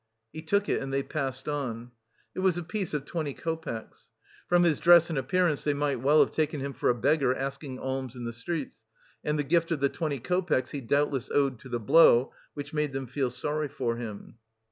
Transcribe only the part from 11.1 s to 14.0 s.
owed to the blow, which made them feel sorry for